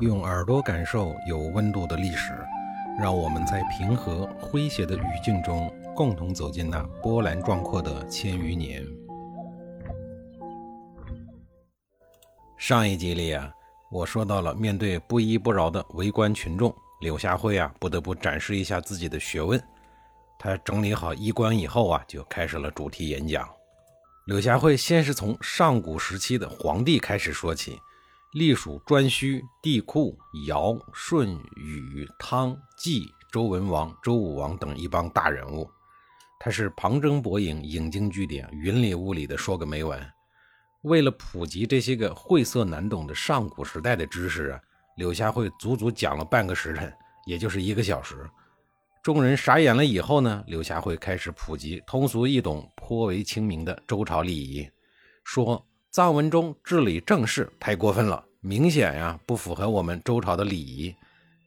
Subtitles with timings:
[0.00, 2.32] 用耳朵感受有温度的历史，
[2.98, 8.84] 让我们在平和诙谐的语境中，共同走进那波澜壮阔的千余年。
[12.58, 13.48] 上一集里啊，
[13.88, 19.62] 我说到了面对不依不饶的围观群众，柳下惠啊不得不展示一下自己的学问。
[20.40, 23.48] 他整理好衣冠以后啊，就开始了主题演讲。
[24.26, 27.78] 柳下惠先是从上古时期的皇帝开始说起。
[28.34, 30.12] 隶属颛顼、帝喾、
[30.48, 35.70] 尧、舜、禹、汤、季、周文王、周武王等一帮大人物，
[36.40, 40.04] 他是旁征博引、引经据典、云里雾里的说个没完。
[40.82, 44.60] 为了普及这些个晦涩难懂的上古时代的知识啊，
[44.96, 46.92] 柳下惠足足讲了半个时辰，
[47.26, 48.28] 也就是一个小时。
[49.00, 54.68] 众人傻眼了以后呢，柳下惠开始普及通俗易懂、颇为清明的周朝礼仪，
[55.22, 55.64] 说。
[55.94, 60.92] 藏文中治理政事太过分了，明显呀不符合我们周朝的礼仪。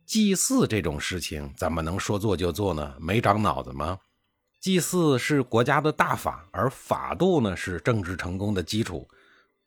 [0.05, 2.95] 祭祀这种事情怎么能说做就做呢？
[2.98, 3.99] 没长脑子吗？
[4.62, 9.05] 祭祀是国家的大法，而法度呢是政治成功的基础，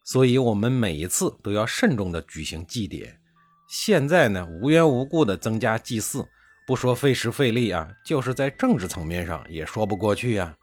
[0.02, 3.20] 所以我们每一次都要慎重的举行祭典。
[3.68, 6.26] 现在呢无缘无故的增加祭祀，
[6.66, 10.56] 不说费时费力啊，就是在政治层面上也说不过去呀。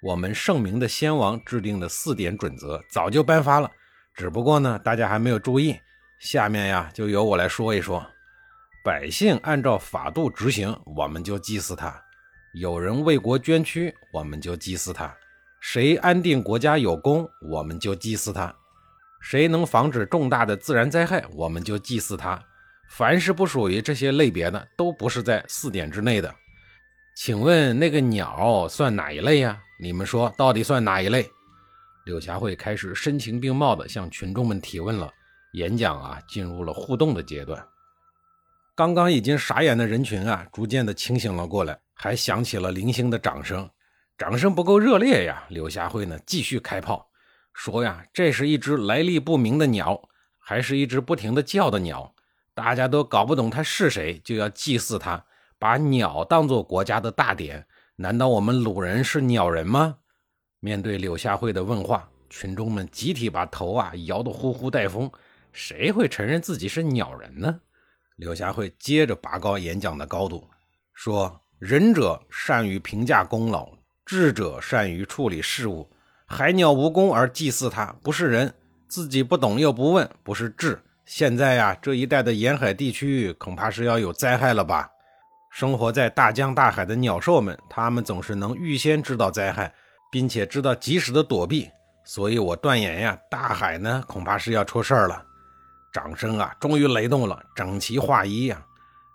[0.00, 3.68] 我们圣明的先王制定的四点准则早就颁发了，
[4.14, 5.76] 只不过呢，大家还没有注意。
[6.20, 8.06] 下面呀，就由我来说一说：
[8.84, 11.90] 百姓按照法度执行，我们就祭祀他；
[12.54, 15.12] 有人为国捐躯，我们就祭祀他；
[15.60, 18.54] 谁安定国家有功，我们就祭祀他；
[19.20, 22.40] 谁能防止重大的自然灾害，我们就祭祀他。
[22.88, 26.32] 凡是不属于这些类别的，都不是在四点之内的。
[27.20, 29.60] 请问那个鸟算哪一类呀？
[29.80, 31.28] 你们说到底算哪一类？
[32.04, 35.12] 柳霞会开始声情并茂地向群众们提问了。
[35.54, 37.60] 演讲啊，进入了互动的阶段。
[38.76, 43.68] 刚刚已经傻眼的人群啊，逐渐的清醒了过来，还响起了零星的掌声。
[44.16, 47.10] 掌声不够热烈呀，柳霞会呢继续开炮，
[47.52, 50.00] 说呀，这是一只来历不明的鸟，
[50.38, 52.14] 还是一只不停的叫的鸟，
[52.54, 55.24] 大家都搞不懂它是谁，就要祭祀它。
[55.58, 59.96] 把鸟当作国家的大典，难道我们鲁人是鸟人吗？
[60.60, 65.10] 面对柳下惠的问话，群众们集体把头啊摇得呼呼带风。
[65.52, 67.60] 谁会承认自己是鸟人呢？
[68.16, 70.48] 柳下惠接着拔高演讲的高度，
[70.92, 73.68] 说：“仁者善于评价功劳，
[74.04, 75.90] 智者善于处理事务。
[76.26, 78.48] 海鸟无功而祭祀它，不是人；
[78.86, 80.80] 自己不懂又不问，不是智。
[81.04, 84.90] 现在呀，这一带的沿海地区恐怕是要有灾害了吧？”
[85.50, 89.72] 生活在大江大海的鸟兽们，他们总是能预先知道灾害，
[90.10, 91.68] 并且知道及时的躲避。
[92.04, 95.24] 所以我断言呀，大海呢恐怕是要出事儿了。
[95.92, 98.62] 掌声啊，终于雷动了，整齐划一呀。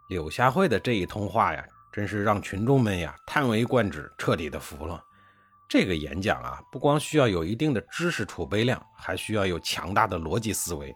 [0.09, 5.01] 柳下惠的这一通话呀，真是让群众们呀叹为观止，彻底的服了。
[5.69, 10.93] 这个演讲啊，不光需要有一定的知识储备量，还需要有强大的逻辑思维，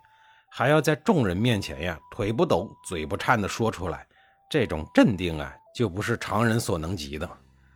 [0.51, 4.06] 还要在众人面前呀腿不抖、嘴不颤的说出来。
[4.49, 7.29] 这种镇定啊，就不是常人所能及的，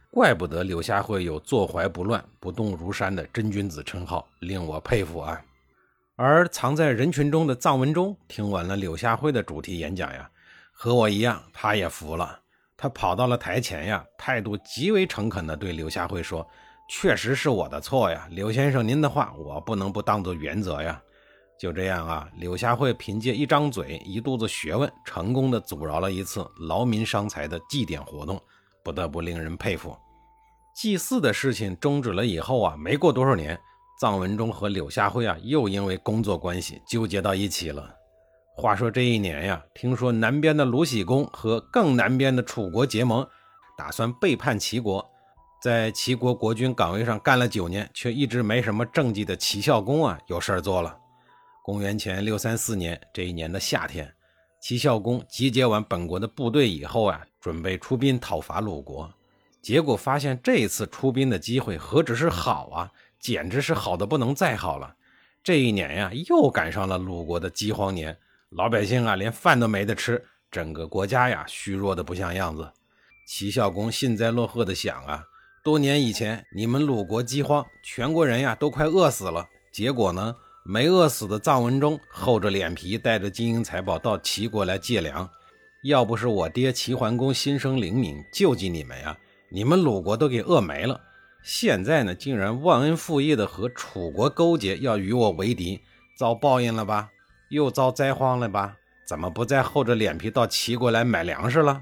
[0.09, 5.41] 怪不得柳下惠有坐怀不乱、不动如山的真君子称号，令我佩服啊。
[6.15, 10.29] 而藏在人群中的臧文忠听完了柳下惠的主题演讲呀，
[10.71, 12.39] 和我一样，他也服了。
[12.77, 16.47] 他跑到了台前呀，态度极为诚恳地对柳下惠说
[16.89, 21.01] ：“确实是我的错呀，柳先生，您的话我不能不当做原则呀。”
[21.61, 28.41] 就这样啊，柳下惠凭借一张嘴、一肚子学问，成功的阻挠了一次劳民伤财的祭典活动，
[28.83, 29.95] 不得不令人佩服。
[30.75, 33.55] 祭祀的事情终止了以后啊，没过多少年，
[34.01, 37.93] 臧文忠和柳下惠啊又因为工作关系纠结到一起了。
[38.57, 43.23] 话说这一年呀，听说南边的鲁僖公和更南边的楚国结盟，
[43.77, 45.07] 打算背叛齐国，
[45.61, 50.97] 在齐国国君岗位上干了九年，却一直没什么政绩的齐孝公啊，有事儿做了。
[51.63, 54.11] 公元前六三四年这一年的夏天，
[54.59, 59.11] 齐孝公集结完本国的部队以后啊，准备出兵讨伐鲁国。
[59.61, 64.95] 结果发现这一次出兵的机会何止是好啊，简直是好的不能再好了。
[65.43, 68.17] 这一年呀，又赶上了鲁国的饥荒年，
[68.49, 72.67] 老百姓啊连饭都没得吃，整个国家呀虚弱的不像样子。
[73.27, 75.23] 齐孝公幸灾乐祸的想啊，
[75.63, 80.35] 多年以前你们鲁国饥荒，全国人呀都快饿死了，结果呢？
[80.63, 85.27] 没饿死的臧文忠厚着脸皮带着金银财宝到齐国来借粮，
[85.83, 89.17] 要不是我爹齐桓公心生灵敏救济你们呀，
[89.49, 91.01] 你们鲁国都给饿没了。
[91.41, 95.81] 现在呢，竟然忘恩负义的和楚国勾结，要与我为敌，
[96.15, 97.09] 遭报应了吧？
[97.49, 98.77] 又遭灾荒了吧？
[99.07, 101.81] 怎么不再厚着脸皮到齐国来买粮食了？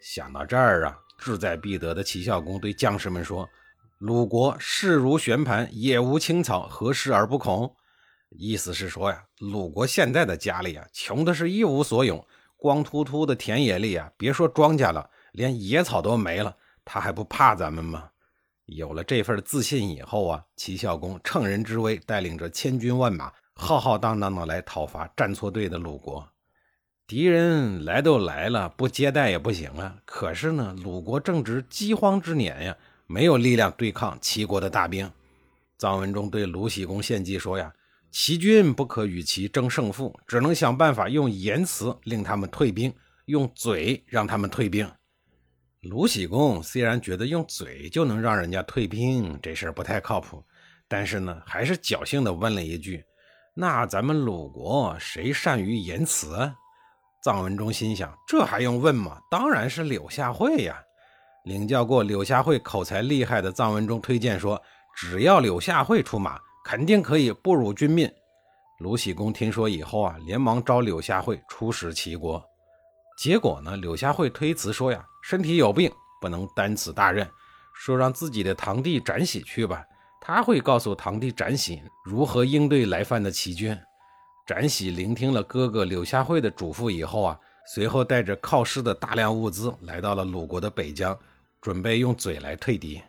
[0.00, 3.50] 想到这儿啊，志在必得的齐孝公对将士们说
[3.98, 7.74] ：“鲁国势如悬盘，野无青草，何事而不恐？”
[8.36, 12.26] 意思是说呀，鲁国现在的家里啊，穷的是一无所有，
[12.56, 18.10] 光秃秃的田野里啊，别说庄稼了，连野草都没了，他还不怕咱们吗？
[18.66, 26.28] 有了这份自信以后啊，齐孝公乘人之危，带领着千军万马，浩浩荡荡的来讨伐站错队的鲁国。
[27.06, 29.94] 敌人来都来了，不接待也不行啊。
[30.04, 32.76] 可是呢，鲁国正值饥荒之年呀，
[33.06, 35.08] 没有力量对抗齐国的大兵。
[35.78, 37.72] 臧文中对鲁僖公献计说呀。
[38.16, 42.94] 齐军不可与其争胜负，只能想办法用言辞令他们退兵，
[43.24, 44.88] 用嘴让他们退兵。
[45.80, 50.40] 鲁僖公虽然觉得用嘴就能让人家退兵这事儿不太靠谱，
[50.86, 53.04] 但是呢，还是侥幸的问了一句
[53.52, 56.48] ：“那咱们鲁国谁善于言辞？”
[57.26, 59.18] 臧文中心想：这还用问吗？
[59.28, 60.80] 当然是柳下惠呀！
[61.46, 64.62] 领教过柳下惠口才厉害的臧文中推荐说
[64.94, 68.10] ：“只要柳下惠出马。”肯定可以不辱君命。
[68.80, 72.42] 鲁僖公听说以后啊，连忙召柳下惠出使齐国。
[73.16, 77.28] 结果呢，柳下惠推辞说呀，身体有病，不能担此大任，
[77.74, 79.84] 说让自己的堂弟展喜去吧，
[80.20, 83.78] 他会告诉堂弟展喜如何应对来犯的齐军。
[84.46, 87.38] 展喜聆听了哥哥柳下惠的嘱咐以后啊，
[87.72, 91.16] 随后带着犒师的大量物资来到了鲁国的北疆，
[91.60, 93.00] 准备用嘴来退敌。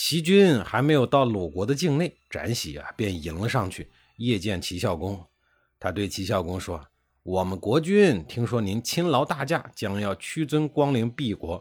[0.00, 5.20] 齐军还没有到鲁国的境内，展喜啊便迎了上去，夜见齐孝公。
[5.80, 6.80] 他对齐孝公说
[7.24, 11.60] ：“我们国君听说您亲劳大驾，将要屈尊光临敝国，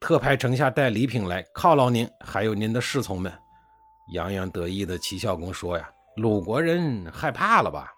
[0.00, 3.30] 特派丞下带礼品来犒劳您，还有您的侍从们。”
[4.14, 7.92] 洋洋得意的齐孝公说：“呀，鲁国人害怕了吧？”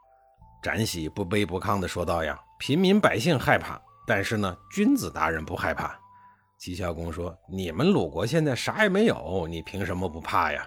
[0.61, 5.97] 展喜不卑不亢地说道：“呀，平民百姓害怕，但是呢，君子大人不害怕。”
[6.59, 10.67] 齐孝公说：“你们鲁国现在啥也没有，你凭什么不怕呀？”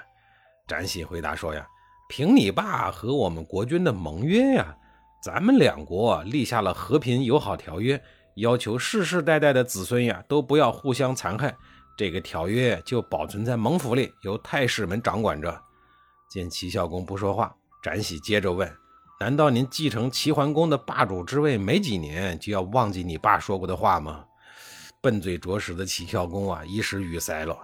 [0.67, 1.67] 展喜回答说：“呀，
[2.07, 4.77] 凭你爸和我们国君的盟约呀，
[5.23, 7.99] 咱们两国立下了和平友好条约，
[8.35, 11.55] 要求世世代代的子孙呀都不要互相残害。
[11.97, 15.59] 这个条约就保存在盟府里，由太史们掌管着。”
[16.29, 18.71] 见齐孝公不说话，展喜接着问
[19.19, 24.23] ：“难道您继承齐桓公的霸主之位没几年，就要忘记你爸说过的话吗？”
[25.01, 27.57] 笨嘴拙舌的齐孝公啊，一时语塞了。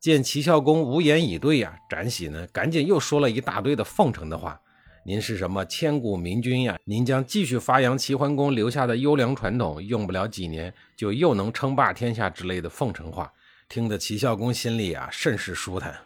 [0.00, 4.60] 见齐孝公无言以对呀，展喜呢，赶紧又说了一大堆的奉承的话。
[5.04, 6.76] 您是什么千古明君呀？
[6.84, 13.32] 您将继续发扬齐桓公留下的优良传统，用不了几年就又能称霸天下之类的奉承话，
[13.68, 15.96] 听得齐孝公心里啊甚是舒坦。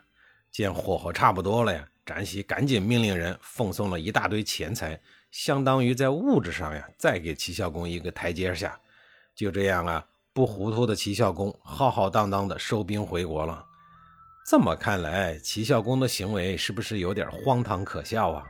[0.51, 5.01] 见火候差不多了呀，展喜赶紧命令人奉送了一大堆钱财，
[5.31, 8.79] 相当于在物质上呀再给齐孝公一个台阶下。
[9.35, 10.07] 就这样啊。
[10.35, 13.65] 不糊涂的齐孝公浩浩荡荡的收兵回国了。
[14.49, 18.47] 这么看来，齐孝公的行为是不是有点荒唐可笑啊？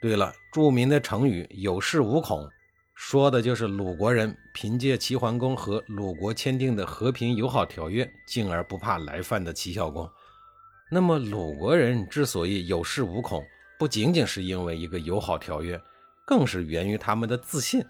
[0.00, 2.48] 对了，著名的成语“有恃无恐”，
[2.96, 10.08] 说的就是鲁国人凭借齐桓公和鲁国签订的和平友好条约，进而不怕来犯的齐孝公。
[10.90, 13.44] 那么，鲁国人之所以有恃无恐，
[13.78, 15.78] 不仅仅是因为一个友好条约，
[16.24, 17.84] 更是源于他们的自信，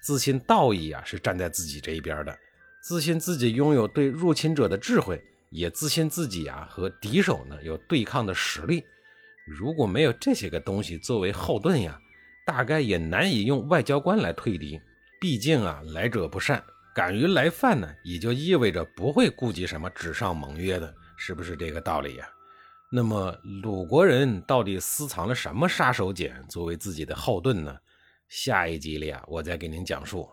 [0.00, 2.38] 自信道义啊是站在自己这一边的。
[2.84, 8.84] 自信自己拥有对入侵者的智慧，也自信自己啊和敌手呢有对抗的实力。
[9.46, 11.98] 如果没有这些个东西作为后盾呀，
[12.44, 14.78] 大概也难以用外交官来退敌。
[15.18, 16.62] 毕竟啊，来者不善，
[16.94, 22.28] 敢于来犯呢，也就意味着不会顾及什么纸上盟约的，是不是这个道理呀？
[22.92, 27.74] 那么鲁国人到底私藏了什么杀手锏作为自己的后盾呢？
[28.28, 30.28] 下一集里啊，我再给您讲述。